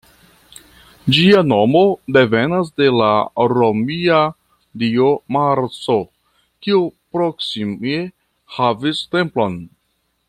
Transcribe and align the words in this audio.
Ĝia 1.15 1.41
nomo 1.49 1.81
devenas 2.17 2.71
de 2.81 2.87
la 3.01 3.09
romia 3.53 4.23
dio 4.85 5.11
Marso, 5.37 5.99
kiu 6.65 6.83
proksime 7.19 8.03
havis 8.57 9.05
templon. 9.17 9.61